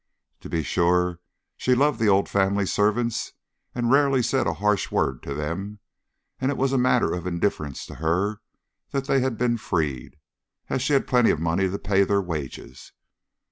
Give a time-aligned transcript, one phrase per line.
[0.39, 1.19] To be sure,
[1.57, 3.33] she loved the old family servants,
[3.75, 5.77] and rarely said a harsh word to them,
[6.39, 8.41] and it was a matter of indifference to her
[8.89, 10.15] that they had been freed,
[10.69, 12.93] as she had plenty of money to pay their wages.